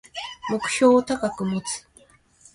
[0.49, 1.87] 目標を高く持つ